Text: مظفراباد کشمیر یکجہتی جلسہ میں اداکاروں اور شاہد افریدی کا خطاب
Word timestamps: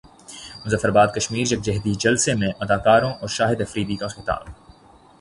مظفراباد 0.65 1.07
کشمیر 1.15 1.51
یکجہتی 1.53 1.93
جلسہ 1.95 2.31
میں 2.39 2.51
اداکاروں 2.59 3.11
اور 3.11 3.29
شاہد 3.29 3.61
افریدی 3.61 3.95
کا 3.95 4.07
خطاب 4.07 4.49